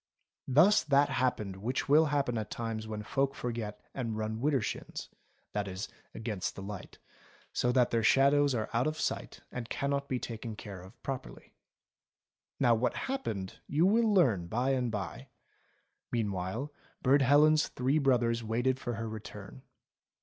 Thus 0.47 0.83
that 0.85 1.09
happened 1.09 1.57
which 1.57 1.87
will 1.87 2.05
happen 2.05 2.35
at 2.39 2.49
times 2.49 2.87
when 2.87 3.03
folk 3.03 3.35
forget 3.35 3.83
and 3.93 4.17
run 4.17 4.39
wider 4.41 4.59
shins, 4.59 5.09
that 5.53 5.67
is 5.67 5.89
against 6.15 6.55
the 6.55 6.63
light, 6.63 6.97
so 7.53 7.71
that 7.71 7.91
their 7.91 8.01
shadows 8.01 8.55
are 8.55 8.67
out 8.73 8.87
of 8.87 8.99
sight 8.99 9.41
and 9.51 9.69
cannot 9.69 10.09
be 10.09 10.17
taken 10.17 10.55
care 10.55 10.81
of 10.81 10.99
properly. 11.03 11.53
Now 12.59 12.73
what 12.73 12.95
happened 13.05 13.59
you 13.67 13.85
will 13.85 14.11
learn 14.11 14.47
by 14.47 14.71
and 14.71 14.89
by; 14.91 15.27
mean 16.11 16.31
while, 16.31 16.73
Burd 17.03 17.21
Helen's 17.21 17.67
three 17.67 17.99
brothers 17.99 18.43
waited 18.43 18.79
for 18.79 18.95
her 18.95 19.07
return. 19.07 19.61